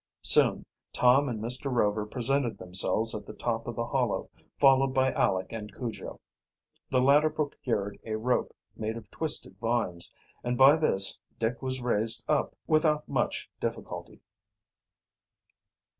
[0.23, 1.71] Soon Tom and Mr.
[1.71, 6.19] Rover presented themselves at the top of the hollow, followed by Aleck and Cujo.
[6.89, 10.11] The latter procured a rope made of twisted vines,
[10.43, 14.19] and by this Dick was raised up without much difficulty.